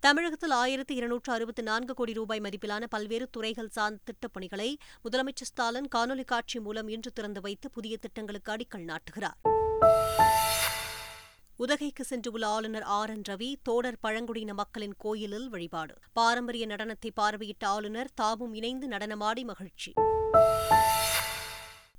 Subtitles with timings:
[0.00, 5.88] தமிழகத்தில் ஆயிரத்தி இருநூற்று அறுபத்தி நான்கு கோடி ரூபாய் மதிப்பிலான பல்வேறு துறைகள் சார்ந்த திட்டப் பணிகளை முதலமைச்சர் ஸ்டாலின்
[5.94, 9.48] காணொலி காட்சி மூலம் இன்று திறந்து வைத்து புதிய திட்டங்களுக்கு அடிக்கல் நாட்டுகிறார்.
[11.56, 15.94] உதகைக்கு சென்றுள்ள ஆளுநர் ஆர் என் ரவி தோடர் பழங்குடியின மக்களின் கோயிலில் வழிபாடு.
[16.12, 19.92] பாரம்பரிய நடனத்தை பார்வையிட்ட ஆளுநர் தாமும் இணைந்து நடனமாடி மகிழ்ச்சி.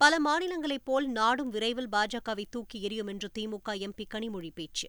[0.02, 4.88] பல மாநிலங்களைப் போல் நாடும் விரைவில் பாஜகவை தூக்கி எறியும் என்று திமுக எம்பி கனிமொழி பேச்சு.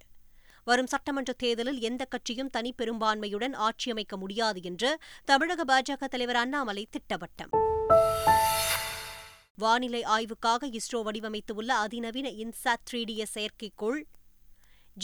[0.64, 7.52] வரும் சட்டமன்ற தேர்தலில் எந்த கட்சியும் தனி பெரும்பான்மையுடன் ஆட்சியமைக்க முடியாது என்று தமிழக பாஜக தலைவர் அண்ணாமலை திட்டவட்டம்.
[9.54, 14.00] வானிலை ஆய்வுக்காக இஸ்ரோ வடிவமைத்துள்ள அதிநவீன இன்சாட் த்ரீ டி எஸ் செயற்கைக்கோள்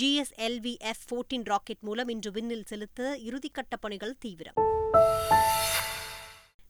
[0.00, 4.54] ஜிஎஸ்எல்வி எஃப் ஃபோர்டீன் ராக்கெட் மூலம் இன்று விண்ணில் செலுத்த இறுதிக்கட்ட பணிகள் தீவிரம்.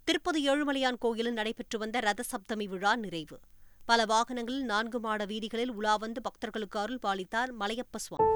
[0.06, 3.40] திருப்பதி ஏழுமலையான் கோயிலில் நடைபெற்று வந்த ரத சப்தமி விழா நிறைவு.
[3.86, 8.30] பல வாகனங்களில் நான்கு மாட வீதிகளில் உலா வந்து பக்தர்களுக்கு அருள் பாலித்தார் மலையப்ப சுவாமி.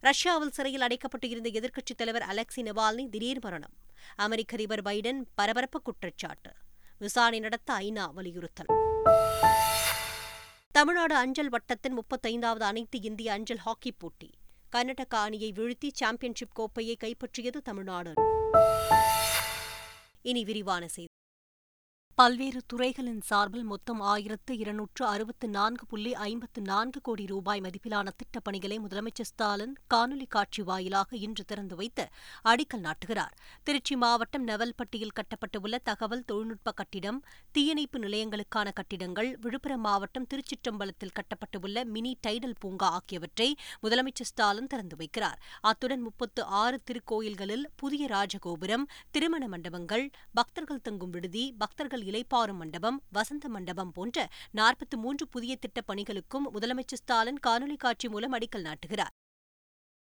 [0.00, 3.72] ரஷ்யாவில் சிறையில் அடைக்கப்பட்டு இருந்த எதிர்க்கட்சித் தலைவர் அலெக்சி நெவால்னி திடீர் மரணம்.
[4.16, 6.52] அமெரிக்க அதிபர் பைடன் பரபரப்பு குற்றச்சாட்டு.
[6.98, 8.70] விசாரணை நடத்த ஐநா வலியுறுத்தல்.
[10.72, 14.30] தமிழ்நாடு அஞ்சல் வட்டத்தின் முப்பத்தைந்தாவது அனைத்து இந்திய அஞ்சல் ஹாக்கி போட்டி.
[14.76, 18.12] கர்நாடகா அணியை வீழ்த்தி சாம்பியன்ஷிப் கோப்பையை கைப்பற்றியது தமிழ்நாடு.
[20.22, 21.07] இனி விரிவான செய்தி.
[22.18, 28.76] பல்வேறு துறைகளின் சார்பில் மொத்தம் ஆயிரத்து இருநூற்று அறுபத்து நான்கு புள்ளி ஐம்பத்து நான்கு கோடி ரூபாய் மதிப்பிலான திட்டப்பணிகளை
[28.78, 32.04] முதலமைச்சர் ஸ்டாலின் காணொலி காட்சி வாயிலாக இன்று திறந்து வைத்து
[32.44, 33.34] அடிக்கல் நாட்டுகிறார்.
[33.62, 37.20] திருச்சி மாவட்டம் நெவல்பட்டியில் கட்டப்பட்டுள்ள தகவல் தொழில்நுட்ப கட்டிடம்
[37.52, 43.48] தீயணைப்பு நிலையங்களுக்கான கட்டிடங்கள் விழுப்புரம் மாவட்டம் திருச்சிற்றம்பலத்தில் கட்டப்பட்டுள்ள மினி டைடல் பூங்கா ஆகியவற்றை
[43.82, 45.38] முதலமைச்சர் ஸ்டாலின் திறந்து வைக்கிறார்.
[45.60, 53.48] அத்துடன் முப்பத்து ஆறு திருக்கோயில்களில் புதிய ராஜகோபுரம் திருமண மண்டபங்கள் பக்தர்கள் தங்கும் விடுதி பக்தர்கள் இலைப்பாறும் மண்டபம் வசந்த
[53.48, 59.14] மண்டபம் போன்ற நாற்பத்தி மூன்று புதிய திட்டப் பணிகளுக்கும் முதலமைச்சர் ஸ்டாலின் காணொலி காட்சி மூலம் அடிக்கல் நாட்டுகிறார்.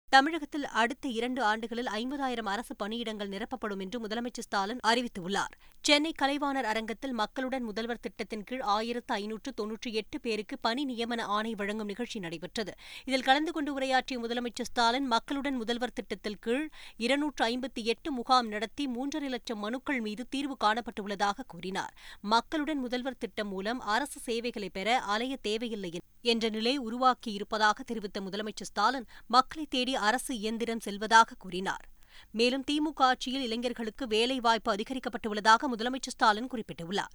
[0.09, 5.55] தமிழகத்தில் அடுத்த இரண்டு ஆண்டுகளில் ஐம்பதாயிரம் அரசு பணியிடங்கள் நிரப்பப்படும் என்று முதலமைச்சர் ஸ்டாலின் அறிவித்துள்ளார்.
[5.81, 11.55] சென்னை கலைவாணர் அரங்கத்தில் மக்களுடன் முதல்வர் திட்டத்தின் கீழ் ஆயிரத்து ஐநூற்று தொன்னூற்றி எட்டு பேருக்கு பணி நியமன ஆணை
[11.55, 12.73] வழங்கும் நிகழ்ச்சி நடைபெற்றது.
[13.05, 18.87] இதில் கலந்து கொண்டு உரையாற்றிய முதலமைச்சர் ஸ்டாலின் மக்களுடன் முதல்வர் திட்டத்தில் கீழ் இருநூற்று ஐம்பத்தி எட்டு முகாம் நடத்தி
[18.87, 21.93] மூன்றரை லட்சம் மனுக்கள் மீது தீர்வு காணப்பட்டுள்ளதாக கூறினார்.
[22.21, 29.09] மக்களுடன் முதல்வர் திட்டம் மூலம் அரசு சேவைகளை பெற அலைய தேவையில்லை என்ற நிலை உருவாக்கியிருப்பதாக தெரிவித்த முதலமைச்சர் ஸ்டாலின்
[29.27, 31.85] மக்களை தேடி அரசு இயந்திரம் செல்வதாக கூறினார்.
[32.31, 37.13] மேலும் திமுக ஆட்சியில் இளைஞர்களுக்கு வேலைவாய்ப்பு அதிகரிக்கப்பட்டுள்ளதாக முதலமைச்சர் ஸ்டாலின் குறிப்பிட்டுள்ளார்.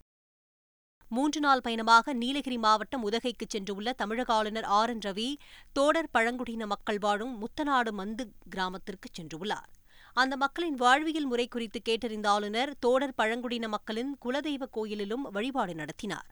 [1.08, 5.36] மூன்று நாள் பயணமாக நீலகிரி மாவட்டம் உதகைக்கு சென்றுள்ள தமிழக ஆளுநர் ஆர் என் ரவி
[5.72, 9.70] தோடர் பழங்குடியின மக்கள் வாழும் முத்தநாடு மந்து கிராமத்திற்கு சென்றுள்ளார்.
[10.12, 16.26] அந்த மக்களின் வாழ்வியல் முறை குறித்து கேட்டறிந்த ஆளுநர் தோடர் பழங்குடியின மக்களின் குலதெய்வ கோயிலிலும் வழிபாடு நடத்தினார்.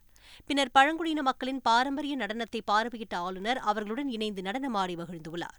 [0.47, 5.59] பின்னர் பழங்குடியின மக்களின் பாரம்பரிய நடனத்தை பார்வையிட்ட ஆளுநர் அவர்களுடன் இணைந்து நடனமாடி மகிழ்ந்துள்ளார்.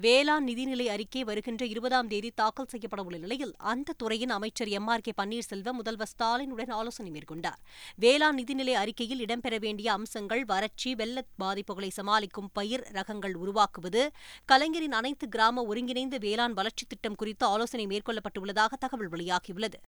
[0.00, 5.12] வேளாண் நிதிநிலை அறிக்கை வருகின்ற இருபதாம் தேதி தாக்கல் செய்யப்படவுள்ள நிலையில் அந்த துறையின் அமைச்சர் எம் ஆர் கே
[5.22, 7.60] பன்னீர்செல்வம் முதல்வர் ஸ்டாலினுடன் ஆலோசனை மேற்கொண்டார்.
[7.96, 14.10] வேளாண் நிதிநிலை அறிக்கையில் இடம்பெற வேண்டிய அம்சங்கள் வறட்சி வெள்ள பாதிப்புகளை சமாளிக்கும் பயிர் ரகங்கள் உருவாக்குவது
[14.44, 19.80] கலைஞரின் அனைத்து கிராம ஒருங்கிணைந்த வேளாண் வளர்ச்சித் திட்டம் குறித்து ஆலோசனை மேற்கொள்ளப்பட்டுள்ளதாக தகவல் வெளியாகியுள்ளது.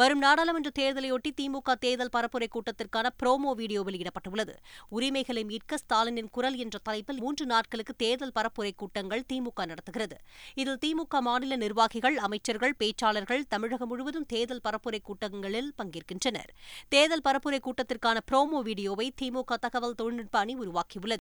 [0.00, 4.54] வரும் நாடாளுமன்ற தேர்தலையொட்டி திமுக தேர்தல் பரப்புரை கூட்டத்திற்கான புரோமோ வீடியோ வெளியிடப்பட்டுள்ளது
[4.88, 10.16] உரிமைகளை மீட்க ஸ்டாலினின் குரல் என்ற தலைப்பில் மூன்று நாட்களுக்கு தேர்தல் பரப்புரை கூட்டங்கள் திமுக நடத்துகிறது.
[10.54, 16.52] இதில் திமுக மாநில நிர்வாகிகள் அமைச்சர்கள் பேச்சாளர்கள் தமிழகம் முழுவதும் தேர்தல் பரப்புரை கூட்டங்களில் பங்கேற்கின்றனர்.
[16.88, 21.24] தேர்தல் பரப்புரை கூட்டத்திற்கான புரோமோ வீடியோவை திமுக தகவல் தொழில்நுட்ப அணி உருவாக்கியுள்ளது.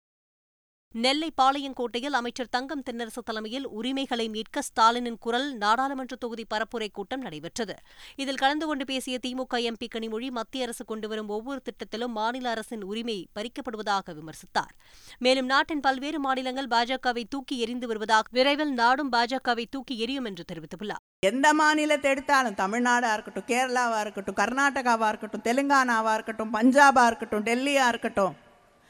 [1.02, 7.74] நெல்லை பாளையங்கோட்டையில் அமைச்சர் தங்கம் தென்னரசு தலைமையில் உரிமைகளை மீட்க ஸ்டாலினின் குரல் நாடாளுமன்ற தொகுதி பரப்புரை கூட்டம் நடைபெற்றது.
[8.22, 13.16] இதில் கலந்து கொண்டு பேசிய திமுக எம்பி கனிமொழி மத்திய அரசு கொண்டுவரும் ஒவ்வொரு திட்டத்திலும் மாநில அரசின் உரிமை
[13.38, 14.72] பறிக்கப்படுவதாக விமர்சித்தார்.
[15.18, 21.02] மேலும் நாட்டின் பல்வேறு மாநிலங்கள் பாஜகவை தூக்கி எறிந்து வருவதாக விரைவில் நாடும் பாஜகவை தூக்கி எறியும் என்று தெரிவித்துள்ளார்.
[21.30, 28.36] எந்த மாநிலத்தை எடுத்தாலும் தமிழ்நாடாக இருக்கட்டும் கேரளாவாக இருக்கட்டும் கர்நாடகாவாக இருக்கட்டும் தெலுங்கானாவாக இருக்கட்டும் பஞ்சாபாக இருக்கட்டும் டெல்லியாக இருக்கட்டும்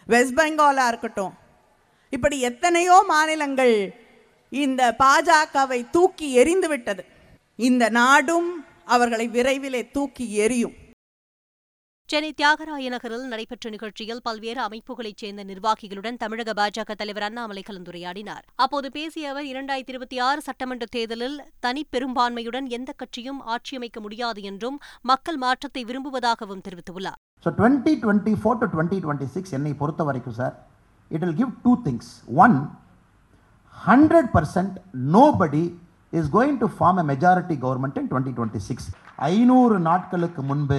[0.07, 1.33] வெஸ்ட் பெங்காலாக இருக்கட்டும்
[2.15, 3.77] இப்படி எத்தனையோ மாநிலங்கள்
[4.53, 7.03] இந்த பாஜகவை தூக்கி எறிந்து விட்டது
[7.69, 8.49] இந்த நாடும்
[8.95, 10.75] அவர்களை விரைவிலே தூக்கி எறியும்.
[12.09, 18.45] சென்னை தியாகராய நகரில் நடைபெற்ற நிகழ்ச்சியில் பல்வேறு அமைப்புகளைச் சேர்ந்த நிர்வாகிகளுடன் தமிழக பாஜக தலைவர் அண்ணாமலை கலந்துரையாடினார்.
[18.65, 24.79] அப்போது பேசிய அவர் இரண்டாயிரத்தி இருபத்தி ஆறு சட்டமன்ற தேர்தலில் தனி பெரும்பான்மையுடன் எந்த கட்சியும் ஆட்சியமைக்க முடியாது என்றும்
[25.13, 27.19] மக்கள் மாற்றத்தை விரும்புவதாகவும் தெரிவித்துள்ளார்.
[27.47, 30.55] So twenty twenty four to twenty twenty six என்னை பொறுத்த வரைக்கும் sir
[31.11, 32.05] it will give two things.
[32.27, 32.57] One,
[33.75, 35.65] 100% nobody
[36.13, 38.93] is going to form a majority government in 2026.
[39.31, 40.79] ஐநூறு நாட்களுக்கு முன்பு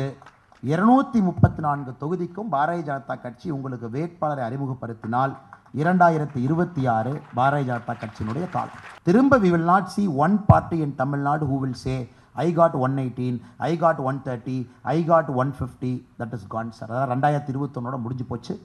[0.63, 5.33] இருநூத்தி முப்பத்தி நான்கு தொகுதிக்கும் பாரதிய ஜனதா கட்சி உங்களுக்கு வேட்பாளரை அறிமுகப்படுத்தினால்
[5.73, 10.95] இரண்டாயிரத்தி இருபத்தி ஆறு பாரதிய ஜனதா கட்சியினுடைய காலம் திரும்ப we will not see one party in
[11.01, 11.95] Tamil Nadu who will say
[12.35, 13.37] I got one eighteen
[13.69, 14.57] I got one thirty
[14.93, 18.55] I got one fifty that is gone sir அதாவது ரெண்டாயிரத்தி இருபத்தொன்னோட முடிஞ்சு போச்சு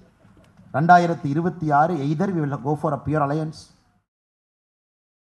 [0.74, 3.60] ரெண்டாயிரத்தி இருபத்தி ஆறு either we will go for a pure alliance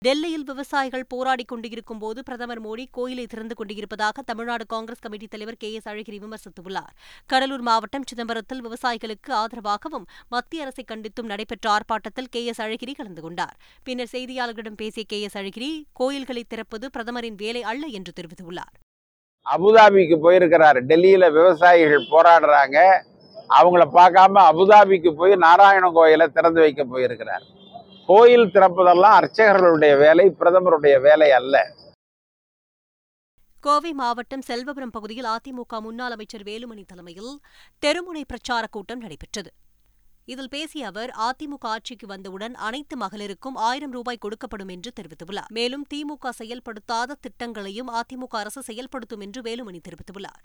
[0.02, 5.70] டெல்லியில் விவசாயிகள் போராடிக் கொண்டிருக்கும் போது பிரதமர் மோடி கோயிலை திறந்து கொண்டிருப்பதாக தமிழ்நாடு காங்கிரஸ் கமிட்டி தலைவர் கே
[5.74, 6.94] எஸ் அழகிரி விமர்சித்துள்ளார்.
[7.26, 13.56] கடலூர் மாவட்டம் சிதம்பரத்தில் விவசாயிகளுக்கு ஆதரவாகவும் மத்திய அரசை கண்டித்தும் நடைபெற்ற ஆர்ப்பாட்டத்தில் கே எஸ் அழகிரி கலந்து கொண்டார்.
[13.84, 18.76] பின்னர் செய்தியாளர்களிடம் பேசிய கே எஸ் அழகிரி கோயில்களை திறப்பது பிரதமரின் வேலை அல்ல என்று தெரிவித்துள்ளார்.
[19.46, 20.82] அபுதாபிக்கு போயிருக்கிறாரு.
[20.92, 22.78] டெல்லியில விவசாயிகள் போராடுறாங்க.
[23.60, 27.46] அவங்கள பார்க்காம அபுதாபிக்கு போய் நாராயண கோயிலை திறந்து வைக்க போயிருக்கிறார்.
[28.08, 31.56] கோயில் திறப்பதெல்லாம் அர்ச்சகர்களுடைய வேலை பிரதமருடைய வேலை அல்ல.
[33.60, 37.34] கோவை மாவட்டம் செல்வபுரம் பகுதியில் அதிமுக முன்னாள் அமைச்சர் வேலுமணி தலைமையில்
[37.86, 39.52] தெருமுனை பிரச்சார கூட்டம் நடைபெற்றது.
[40.26, 45.52] இதில் பேசிய அவர் அதிமுக ஆட்சிக்கு வந்தவுடன் அனைத்து மகளிருக்கும் ஆயிரம் ரூபாய் கொடுக்கப்படும் என்று தெரிவித்துள்ளார்.
[45.58, 50.42] மேலும் திமுக செயல்படுத்தாத திட்டங்களையும் அதிமுக அரசு செயல்படுத்தும் என்று வேலுமணி தெரிவித்துள்ளார்.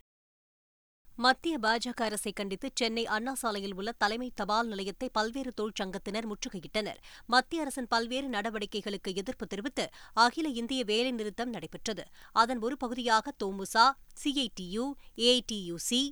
[1.18, 6.98] மத்திய பாஜக அரசை கண்டித்து சென்னை அண்ணா சாலையில் உள்ள தலைமை தபால் நிலையத்தை பல்வேறு தொழிற்சங்கத்தினர் முற்றுகையிட்டனர்.
[7.26, 9.84] மத்திய அரசின் பல்வேறு நடவடிக்கைகளுக்கு எதிர்ப்பு தெரிவித்து
[10.24, 12.04] அகில இந்திய வேலைநிறுத்தம் நடைபெற்றது.
[12.32, 13.86] அதன் ஒரு பகுதியாக தோமுசா
[14.22, 14.86] சிஐடியு
[15.16, 16.02] ஏஐடியுசி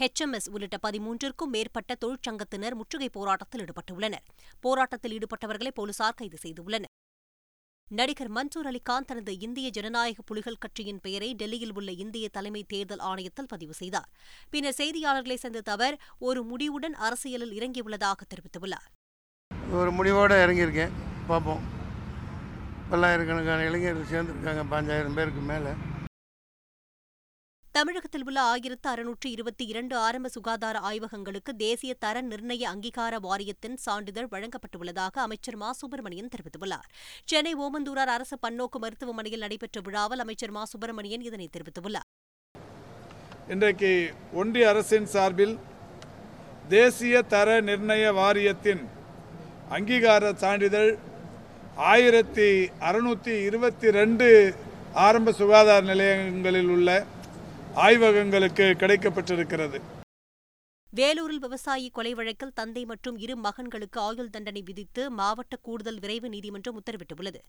[0.00, 4.24] ஹெச்எம்எஸ் உள்ளிட்ட பதிமூன்றிற்கும் மேற்பட்ட தொழிற்சங்கத்தினர் முற்றுகை போராட்டத்தில் ஈடுபட்டுள்ளனர்.
[4.60, 6.92] போராட்டத்தில் ஈடுபட்டவர்களை போலீசார் கைது செய்துள்ளனர்.
[7.92, 13.48] நடிகர் மன்சூர் அலிகான் தனது இந்திய ஜனநாயக புலிகள் கட்சியின் பெயரை டெல்லியில் உள்ள இந்திய தலைமை தேர்தல் ஆணையத்தில்
[13.48, 14.08] பதிவு செய்தார்.
[14.50, 18.86] பின்னர் செய்தியாளர்களை சந்தித்த அவர் ஒரு முடிவுடன் அரசியலில் இறங்கியுள்ளதாக தெரிவித்துள்ளார்.
[19.72, 20.90] ஒரு முடிவோடு இறங்கியிருக்கேன்.
[21.26, 21.60] பார்ப்போம்.
[22.90, 24.64] பல்லாயிரக்கணக்கான இளைஞர்கள் சேர்ந்துருக்காங்க.
[24.70, 25.70] பாஞ்சாயிரம் பேருக்கு மேலே.
[27.80, 34.26] தமிழகத்தில் உள்ள ஆயிரத்து அறுநூற்று இருபத்தி இரண்டு ஆரம்ப சுகாதார ஆய்வகங்களுக்கு தேசிய தர நிர்ணய அங்கீகார வாரியத்தின் சான்றிதழ்
[34.30, 35.72] வழங்கப்பட்டுள்ளதாக அமைச்சர் மா.
[35.72, 36.88] சுப்பிரமணியன் தெரிவித்துள்ளார்.
[37.24, 40.64] சென்னை ஓமந்தூரார் அரசு பன்னோக்கு மருத்துவமனையில் நடைபெற்ற விழாவில் அமைச்சர் மா.
[40.64, 42.06] சுப்பிரமணியன் இதனை தெரிவித்துள்ளார்.
[43.48, 45.58] இன்றைக்கு ஒன்றிய அரசின் சார்பில்
[46.68, 48.88] தேசிய தர நிர்ணய வாரியத்தின்
[49.68, 50.96] அங்கீகார சான்றிதழ்
[51.76, 52.50] ஆயிரத்தி
[52.80, 54.54] அறுநூற்றி இருபத்தி ரெண்டு
[55.06, 57.04] ஆரம்ப சுகாதார நிலையங்களில் உள்ள
[57.74, 59.80] ஆய்வகங்களுக்கு கிடைக்கப்பட்டிருக்கிறது.
[60.98, 66.78] வேலூரில் விவசாயி கொலை வழக்கில் தந்தை மற்றும் இரு மகன்களுக்கு ஆயுள் தண்டனை விதித்து மாவட்ட கூடுதல் விரைவு நீதிமன்றம்
[66.80, 67.40] உத்தரவிட்டுள்ளது.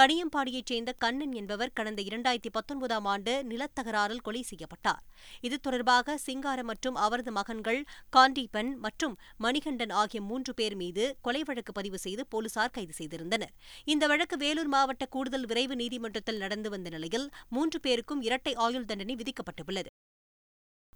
[0.00, 5.00] கனியம்பாடியைச் சேர்ந்த கண்ணன் என்பவர் கடந்த இரண்டாயிரத்தி பத்தொன்பதாம் ஆண்டு நிலத்தகராறில் கொலை செய்யப்பட்டார்.
[5.40, 7.80] இது தொடர்பாக சிங்காரம் மற்றும் அவரது மகன்கள்
[8.16, 13.54] காண்டீபன் மற்றும் மணிகண்டன் ஆகிய மூன்று பேர் மீது கொலை வழக்கு பதிவு செய்து போலீசார் கைது செய்திருந்தனர்.
[13.84, 19.16] இந்த வழக்கு வேலூர் மாவட்ட கூடுதல் விரைவு நீதிமன்றத்தில் நடந்து வந்த நிலையில் மூன்று பேருக்கும் இரட்டை ஆயுள் தண்டனை
[19.22, 19.90] விதிக்கப்பட்டுள்ளது.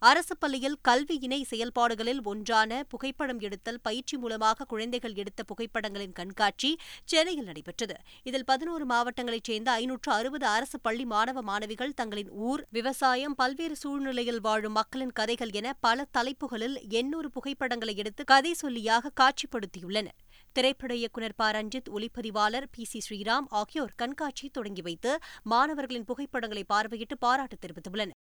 [0.03, 7.45] அரசு பள்ளியில் கல்வி இணை செயல்பாடுகளில் ஒன்றான புகைப்படம் எடுத்தல் பயிற்சி மூலமாக குழந்தைகள் எடுத்த புகைப்படங்களின் கண்காட்சி சென்னையில்
[7.45, 7.95] நடைபெற்றது.
[8.23, 14.41] இதில் பதினோரு மாவட்டங்களைச் சேர்ந்த ஐநூற்று அறுபது அரசு பள்ளி மாணவ மாணவிகள் தங்களின் ஊர் விவசாயம் பல்வேறு சூழ்நிலையில்
[14.41, 20.19] வாழும் மக்களின் கதைகள் என பல தலைப்புகளில் எண்ணூறு புகைப்படங்களை எடுத்து கதை சொல்லியாக காட்சிப்படுத்தியுள்ளனர்.
[20.53, 21.51] திரைப்பட இயக்குநர் ப.
[21.51, 22.85] ரஞ்சித் ஒளிப்பதிவாளர் பி.
[22.85, 23.01] சி.
[23.09, 28.23] ஸ்ரீராம் ஆகியோர் கண்காட்சி தொடங்கி வைத்து மாணவர்களின் புகைப்படங்களை பார்வையிட்டு பாராட்டு தெரிவித்துள்ளனர்.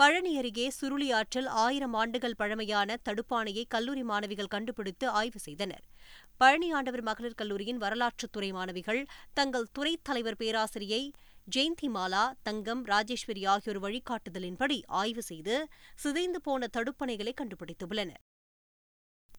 [0.00, 5.82] பழனி அருகே சுருளி ஆற்றில் ஆயிரம் ஆண்டுகள் பழமையான தடுப்பானையை கல்லூரி மாணவிகள் கண்டுபிடித்து ஆய்வு செய்தனர்.
[6.36, 9.02] பழனி ஆண்டவர் மகளிர் கல்லூரியின் வரலாற்றுத்துறை மாணவிகள்
[9.34, 11.02] தங்கள் துறை தலைவர் பேராசிரியை
[11.56, 15.56] ஜெயந்தி மாலா தங்கம் ராஜேஸ்வரி ஆகியோர் வழிகாட்டுதலின்படி ஆய்வு செய்து
[15.96, 18.22] சிதைந்து போன தடுப்பணைகளை கண்டுபிடித்துள்ளனர்.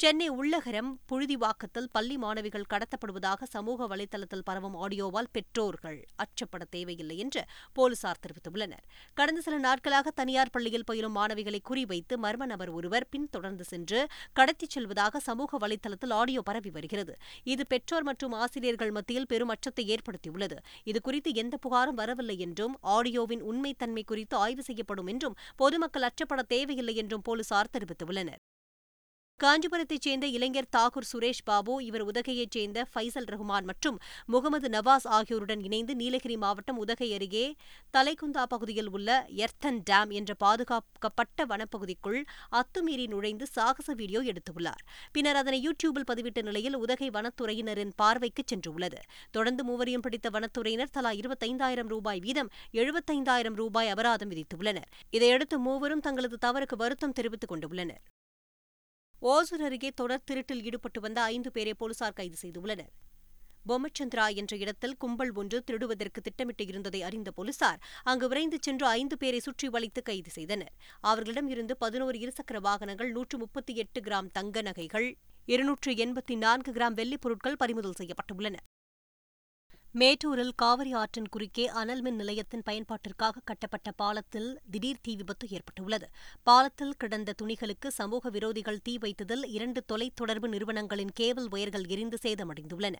[0.01, 7.41] சென்னை உள்ளகரம் புழுதிவாக்கத்தில் பள்ளி மாணவிகள் கடத்தப்படுவதாக சமூக வலைதளத்தில் பரவும் ஆடியோவால் பெற்றோர்கள் அச்சப்பட தேவையில்லை என்று
[7.73, 8.83] போலீசார் தெரிவித்துள்ளனர்.
[9.13, 13.99] கடந்த சில நாட்களாக தனியார் பள்ளியில் பயிலும் மாணவிகளை குறிவைத்து மர்ம நபர் ஒருவர் பின்தொடர்ந்து சென்று
[14.33, 17.15] கடத்திச் செல்வதாக சமூக வலைதளத்தில் ஆடியோ பரவி வருகிறது.
[17.43, 20.57] இது பெற்றோர் மற்றும் ஆசிரியர்கள் மத்தியில் பெரும் அச்சத்தை ஏற்படுத்தியுள்ளது.
[20.85, 27.21] இதுகுறித்து எந்த புகாரும் வரவில்லை என்றும் ஆடியோவின் உண்மைத்தன்மை குறித்து ஆய்வு செய்யப்படும் என்றும் பொதுமக்கள் அச்சப்பட தேவையில்லை என்றும்
[27.21, 28.41] போலீசார் தெரிவித்துள்ளனர்.
[29.43, 35.59] காஞ்சிபுரத்தைச் சேர்ந்த இளைஞர் தாகூர் சுரேஷ் பாபு இவர் உதகையைச் சேர்ந்த ஃபைசல் ரஹ்மான் மற்றும் முகமது நவாஸ் ஆகியோருடன்
[35.59, 37.55] இணைந்து நீலகிரி மாவட்டம் உதகை அருகே
[37.97, 42.19] தலைக்குந்தா பகுதியில் உள்ள எர்த்தன் டேம் என்ற பாதுகாக்கப்பட்ட வனப்பகுதிக்குள்
[42.51, 44.83] அத்துமீறி நுழைந்து சாகச வீடியோ எடுத்துள்ளார்.
[45.11, 49.01] பின்னர் அதனை யூடியூபில் பதிவிட்ட நிலையில் உதகை வனத்துறையினரின் பார்வைக்கு சென்றுள்ளது.
[49.31, 54.89] தொடர்ந்து மூவரையும் பிடித்த வனத்துறையினர் தலா இருபத்தைந்தாயிரம் ரூபாய் வீதம் எழுபத்தைந்தாயிரம் ரூபாய் அபராதம் விதித்துள்ளனர்.
[55.09, 58.03] இதையடுத்து மூவரும் தங்களது தவறுக்கு வருத்தம் தெரிவித்துக் கொண்டுள்ளனர்.
[59.23, 62.91] ஓசூர் அருகே தொடர் திருட்டில் ஈடுபட்டு வந்த ஐந்து பேரை போலீசார் கைது செய்துள்ளனர்.
[63.67, 69.39] பொம்மச்சந்திரா என்ற இடத்தில் கும்பல் ஒன்று திருடுவதற்கு திட்டமிட்டு இருந்ததை அறிந்த போலீசார் அங்கு விரைந்து சென்று ஐந்து பேரை
[69.39, 70.71] சுற்றி வளைத்து கைது செய்தனர்.
[70.99, 76.93] அவர்களிடம் இருந்து பதினோரு இருசக்கர வாகனங்கள் நூற்று முப்பத்தி எட்டு கிராம் தங்க நகைகள் இருநூற்று எண்பத்தி நான்கு கிராம்
[76.93, 78.55] வெள்ளிப் பொருட்கள் பறிமுதல் செய்யப்பட்டுள்ளன.
[79.93, 86.07] மேட்டூரில் காவிரி ஆற்றின் குறுக்கே அனல் மின் நிலையத்தின் பயன்பாட்டிற்காக கட்டப்பட்ட பாலத்தில் திடீர் தீ விபத்து ஏற்பட்டுள்ளது.
[86.43, 92.95] பாலத்தில் கிடந்த துணிகளுக்கு சமூக விரோதிகள் தீ வைத்ததில் இரண்டு தொலைத்தொடர்பு நிறுவனங்களின் கேபிள் ஒயர்கள் எரிந்து சேதமடைந்துள்ளன.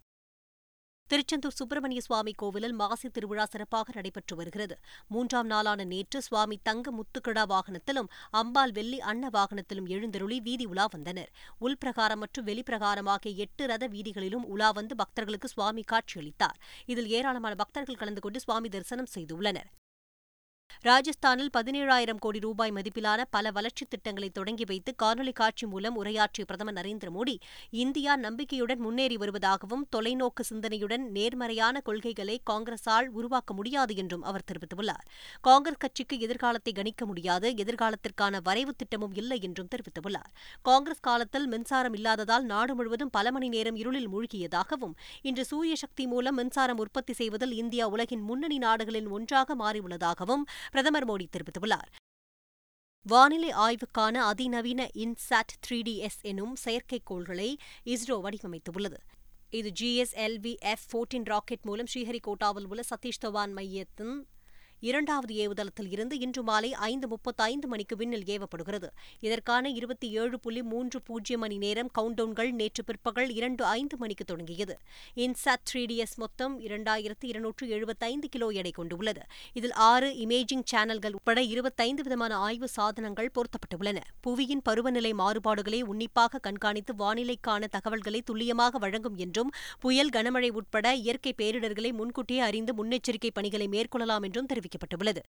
[1.11, 4.75] திருச்செந்தூர் சுப்பிரமணிய சுவாமி கோவிலில் மாசி திருவிழா சிறப்பாக நடைபெற்று வருகிறது.
[5.07, 11.31] மூன்றாம் நாளான நேற்று சுவாமி தங்க முத்துக்கிடா வாகனத்திலும் அம்பாள் வெள்ளி அன்ன வாகனத்திலும் எழுந்தருளி வீதி உலா வந்தனர்.
[11.61, 16.57] உள்பிரகாரம் மற்றும் வெளிப்பிரகாரம் ஆகிய எட்டு ரத வீதிகளிலும் உலா வந்து பக்தர்களுக்கு சுவாமி காட்சியளித்தார்.
[16.85, 19.69] இதில் ஏராளமான பக்தர்கள் கலந்து கொண்டு சுவாமி தரிசனம் செய்துள்ளனர்.
[20.79, 26.75] ராஜஸ்தானில் பதினேழாயிரம் கோடி ரூபாய் மதிப்பிலான பல வளர்ச்சித் திட்டங்களை தொடங்கி வைத்து காணொலி காட்சி மூலம் உரையாற்றிய பிரதமர்
[26.75, 27.35] நரேந்திர மோடி
[27.69, 35.05] இந்தியா நம்பிக்கையுடன் முன்னேறி வருவதாகவும் தொலைநோக்கு சிந்தனையுடன் நேர்மறையான கொள்கைகளை காங்கிரஸால் உருவாக்க முடியாது என்றும் அவர் தெரிவித்துள்ளார்.
[35.41, 40.29] காங்கிரஸ் கட்சிக்கு எதிர்காலத்தை கணிக்க முடியாது எதிர்காலத்திற்கான வரைவு திட்டமும் இல்லை என்றும் தெரிவித்துள்ளார்.
[40.61, 46.35] காங்கிரஸ் காலத்தில் மின்சாரம் இல்லாததால் நாடு முழுவதும் பல மணி நேரம் இருளில் மூழ்கியதாகவும் இன்று சூரிய சக்தி மூலம்
[46.35, 51.91] மின்சாரம் உற்பத்தி செய்வதில் இந்தியா உலகின் முன்னணி நாடுகளில் ஒன்றாக மாறியுள்ளதாகவும் பிரதமர் மோடி தெரிவித்துள்ளார்.
[53.01, 58.97] வானிலை ஆய்வுக்கான அதிநவீன இன்சாட் த்ரீ டி எஸ் எனும் செயற்கைக்கோள்களை இஸ்ரோ வடிவமைத்துள்ளது.
[59.49, 64.27] இது ஜிஎஸ்எல்வி எஃப் ஃபோர்டீன் ராக்கெட் மூலம் ஸ்ரீஹரிகோட்டாவில் உள்ள சதீஷ் தவான் மையத்தின்
[64.89, 68.87] இரண்டாவது ஏவுதளத்தில் இருந்து இன்று மாலை ஐந்து முப்பத்தைந்து மணிக்கு விண்ணில் ஏவப்படுகிறது.
[69.19, 74.75] இதற்கான இருபத்தி ஏழு புள்ளி மூன்று பூஜ்ஜியம் மணி நேரம் கவுண்டவுன்கள் நேற்று பிற்பகல் இரண்டு ஐந்து மணிக்கு தொடங்கியது.
[75.15, 79.21] இன்சாட் த்ரீ டிஎஸ் மொத்தம் இரண்டாயிரத்து இருநூற்று எழுபத்தைந்து கிலோ எடை கொண்டுள்ளது.
[79.53, 83.99] இதில் ஆறு இமேஜிங் சேனல்கள் உட்பட இருபத்தைந்து விதமான ஆய்வு சாதனங்கள் பொருத்தப்பட்டுள்ளன.
[84.27, 91.93] புவியின் பருவநிலை மாறுபாடுகளை உன்னிப்பாக கண்காணித்து வானிலைக்கான தகவல்களை துல்லியமாக வழங்கும் என்றும் புயல் கனமழை உட்பட இயற்கை பேரிடர்களை
[92.01, 95.23] முன்கூட்டியே அறிந்து முன்னெச்சரிக்கை பணிகளை மேற்கொள்ளலாம் என்றும் அறிவிக்கப்பட்டுள்ளது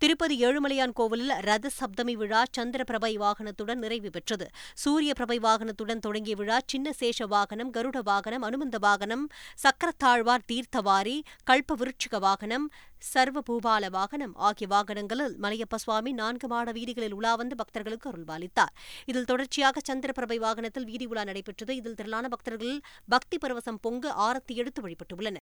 [0.00, 4.46] திருப்பதி ஏழுமலையான் கோவிலில் ரத சப்தமி விழா சந்திர பிரபை வாகனத்துடன் நிறைவு பெற்றது.
[4.74, 9.24] சூரிய பிரபை வாகனத்துடன் தொடங்கிய விழா சின்ன சேஷ வாகனம் கருட வாகனம் அனுமந்த வாகனம்
[9.62, 11.16] சக்கரத்தாழ்வார் தீர்த்தவாரி
[11.50, 12.66] கல்ப விருட்சிக வாகனம்
[13.12, 18.72] சர்வ பூபால வாகனம் ஆகிய வாகனங்களில் மலையப்ப சுவாமி நான்கு மாட வீதிகளில் உலா வந்து பக்தர்களுக்கு அருள்பாலித்தார்.
[19.06, 21.72] இதில் தொடர்ச்சியாக சந்திரபிரபை வாகனத்தில் வீதி உலா நடைபெற்றது.
[21.76, 22.76] இதில் திரளான பக்தர்கள்
[23.08, 25.44] பக்தி பரவசம் பொங்கு ஆரத்தி எடுத்து வழிபட்டுள்ளனர்.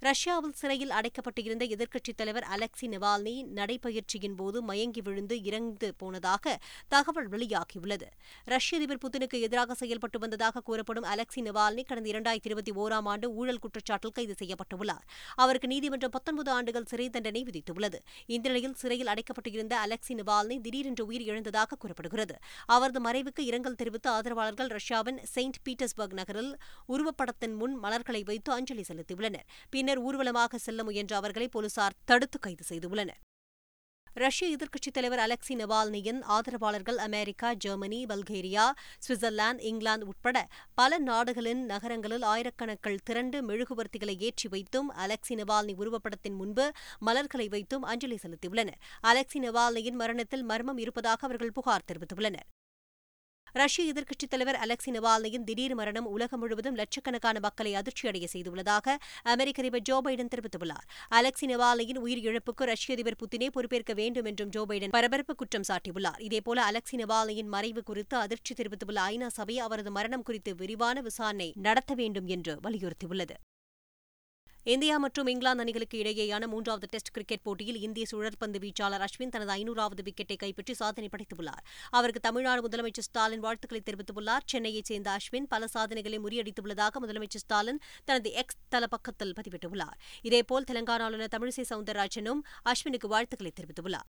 [0.00, 8.06] ரஷ்யாவில் சிறையில் அடைக்கப்பட்டிருந்த எதிர்க்கட்சித் தலைவர் அலெக்சி நவால்னி நடைபயிற்சியின் போது மயங்கி விழுந்து இறந்து போனதாக தகவல் வெளியாகியுள்ளது.
[8.44, 13.58] ரஷ்ய அதிபர் புதினுக்கு எதிராக செயல்பட்டு வந்ததாக கூறப்படும் அலெக்சி நவால்னி கடந்த இரண்டாயிரத்தி இருபத்தி ஓராம் ஆண்டு ஊழல்
[13.58, 15.04] குற்றச்சாட்டில் கைது செய்யப்பட்டுள்ளார்.
[15.34, 17.98] அவருக்கு நீதிமன்றம் பத்தொன்பது ஆண்டுகள் சிறை தண்டனை விதித்துள்ளது.
[18.26, 22.36] இந்த நிலையில் சிறையில் அடைக்கப்பட்டிருந்த அலெக்சி நவால்னி திடீரென்று உயிர் இழந்ததாக கூறப்படுகிறது.
[22.66, 26.56] அவரது மறைவுக்கு இரங்கல் தெரிவித்து ஆதரவாளர்கள் ரஷ்யாவின் செயின்ட் பீட்டர்ஸ்பர்க் நகரில்
[26.88, 29.46] உருவப்படத்தின் முன் மலர்களை வைத்து அஞ்சலி செலுத்தியுள்ளனர்.
[29.70, 33.20] பின்னர் ஊர்வலமாக செல்ல முயன்ற அவர்களை போலீசார் தடுத்து கைது செய்துள்ளனர்.
[34.14, 38.70] ரஷ்ய எதிர்க்கட்சித் தலைவர் அலெக்சி நவால்னியின் ஆதரவாளர்கள் America Germany Bulgaria
[39.08, 46.72] Switzerland England உட்பட பல நாடுகளின் நகரங்களில் ஆயிரக்கணக்கில் திரண்டு மெழுகுவர்த்திகளை ஏற்றி வைத்தும் அலெக்சி நவால்னி உருவப்படத்தின் முன்பு
[46.98, 48.80] மலர்களை வைத்தும் அஞ்சலி செலுத்தியுள்ளனர்.
[49.02, 52.48] அலெக்சி நவால்னியின் மரணத்தில் மர்மம் இருப்பதாக அவர்கள் புகார் தெரிவித்துள்ளனர்.
[53.52, 59.82] ரஷ்ய எதிர்க்கட்சித் தலைவர் அலெக்சி நவால்னியின் திடீர் மரணம் உலகம் முழுவதும் லட்சக்கணக்கான மக்களை அதிர்ச்சியடைய செய்துள்ளதாக அமெரிக்க அதிபர்
[59.82, 60.86] ஜோ பைடன் தெரிவித்துள்ளார்.
[61.10, 66.20] அலெக்சி நவால்னியின் உயிர் இழப்புக்கு ரஷ்ய அதிபர் புத்தினே பொறுப்பேற்க வேண்டும் என்றும் ஜோ பைடன் பரபரப்பு குற்றம் சாட்டியுள்ளார்.
[66.20, 71.94] இதேபோல அலெக்சி நவால்னியின் மறைவு குறித்து அதிர்ச்சி தெரிவித்துள்ள ஐநா சபை அவரது மரணம் குறித்து விரிவான விசாரணை நடத்த
[71.94, 73.34] வேண்டும் என்று வலியுறுத்தியுள்ளது.
[74.64, 80.02] இந்தியா மற்றும் இங்கிலாந்து அணிகளுக்கு இடையேயான மூன்றாவது டெஸ்ட் கிரிக்கெட் போட்டியில் இந்திய சுழற்பந்து வீச்சாளர் அஸ்வின் தனது ஐநூறாவது
[80.02, 81.62] விக்கெட்டை கைப்பற்றி சாதனை படைத்துள்ளார்.
[81.90, 84.44] அவருக்கு தமிழ்நாடு முதலமைச்சர் ஸ்டாலின் வாழ்த்துக்களை தெரிவித்துள்ளார்.
[84.44, 89.98] சென்னையைச் சேர்ந்த அஸ்வின் பல சாதனைகளை முறியடித்துள்ளதாக முதலமைச்சர் ஸ்டாலின் தனது எக்ஸ் தள பக்கத்தில் பதிவிட்டுள்ளார்.
[90.22, 94.08] இதேபோல் தெலங்கானா ஆளுநர் தமிழிசை சவுந்தரராஜனும் அஸ்வினுக்கு வாழ்த்துக்களை தெரிவித்துள்ளார்.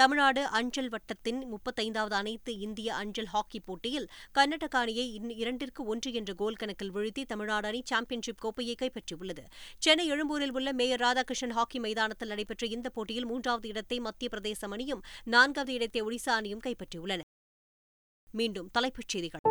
[0.00, 5.06] தமிழ்நாடு அஞ்சல் வட்டத்தின் முப்பத்தைந்தாவது அனைத்து இந்திய அஞ்சல் ஹாக்கி போட்டியில் கர்நாடக அணியை
[5.42, 9.44] இரண்டிற்கு ஒன்று என்ற கோல் கணக்கில் வீழ்த்தி தமிழ்நாடு அணி சாம்பியன்ஷிப் கோப்பையை கைப்பற்றியுள்ளது.
[9.78, 15.02] சென்னை எழும்பூரில் உள்ள மேயர் ராதாகிருஷ்ணன் ஹாக்கி மைதானத்தில் நடைபெற்ற இந்த போட்டியில் மூன்றாவது இடத்தை மத்திய பிரதேசம் அணியும்
[15.24, 17.20] நான்காவது இடத்தை ஒடிசா அணியும் கைப்பற்றியுள்ளன.
[18.30, 19.44] மீண்டும் தலைப்புச் செய்திகள்.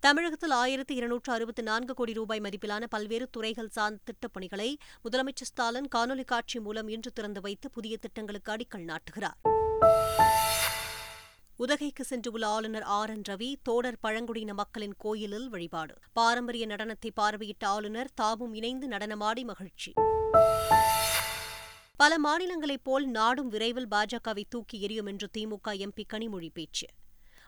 [0.00, 5.88] தமிழகத்தில் ஆயிரத்து இருநூற்று அறுபத்தி நான்கு கோடி ரூபாய் மதிப்பிலான பல்வேறு துறைகள் சார்ந்த திட்டப் பணிகளை முதலமைச்சர் ஸ்டாலின்
[5.94, 9.48] காணொலி காட்சி மூலம் இன்று திறந்து வைத்து புதிய திட்டங்களுக்கு அடிக்கல் நாட்டுகிறார்.
[11.56, 15.94] உதகைக்கு சென்றுள்ள ஆளுநர் ஆர் என் ரவி தோடர் பழங்குடியின மக்களின் கோயிலில் வழிபாடு.
[16.12, 19.92] பாரம்பரிய நடனத்தை பார்வையிட்ட ஆளுநர் தாமும் இணைந்து நடனமாடி மகிழ்ச்சி.
[21.96, 26.86] பல மாநிலங்களைப் போல் நாடும் விரைவில் பாஜகவை தூக்கி எறியும் என்று திமுக எம்பி கனிமொழி பேச்சு.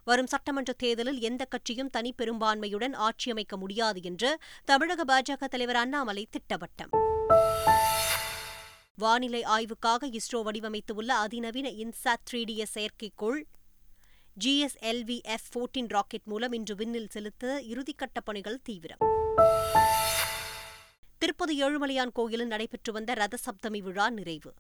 [0.05, 6.93] வரும் சட்டமன்ற தேர்தலில் எந்த கட்சியும் தனி பெரும்பான்மையுடன் ஆட்சியமைக்க முடியாது என்று தமிழக பாஜக தலைவர் அண்ணாமலை திட்டவட்டம்.
[8.97, 13.43] வானிலை ஆய்வுக்காக இஸ்ரோ வடிவமைத்துள்ள அதிநவீன இன்சாட் த்ரீ டி செயற்கைக்கோள்.
[14.45, 18.99] ஜிஎஸ்எல்வி எஃப் போர்டீன் ராக்கெட் மூலம் இன்று விண்ணில் செலுத்த இறுதிக்கட்ட பணிகள் தீவிரம்.
[21.19, 24.53] திருப்பதி ஏழுமலையான் கோயிலில் நடைபெற்று வந்த ரத சப்தமி விழா நிறைவு.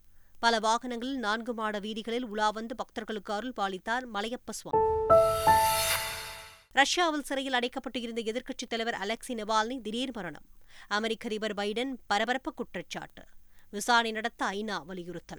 [0.43, 5.15] பல வாகனங்களில் நான்கு மாட வீதிகளில் உலா வந்து பக்தர்களுக்கு அருள் பாலித்தார் மலையப்ப சுவாமி.
[6.73, 10.45] ரஷ்யாவில் சிறையில் அடைக்கப்பட்டு இருந்த எதிர்க்கட்சித் தலைவர் அலெக்சி நெவால்னி திடீர் மரணம்.
[10.89, 13.25] அமெரிக்க அதிபர் பைடன் பரபரப்பு குற்றச்சாட்டு.
[13.71, 15.39] விசாரணை நடத்த ஐநா வலியுறுத்தல்.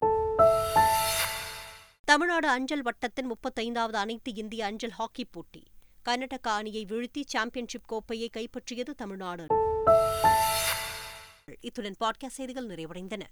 [2.06, 5.64] தமிழ்நாடு அஞ்சல் வட்டத்தின் முப்பத்தைந்தாவது அனைத்து இந்திய அஞ்சல் ஹாக்கி போட்டி.
[6.10, 9.46] கர்நாடகா அணியை வீழ்த்தி சாம்பியன்ஷிப் கோப்பையை கைப்பற்றியது தமிழ்நாடு.
[11.62, 13.22] இத்துடன் பாட்காஸ்ட் செய்திகள் நிறைவடைந்தன.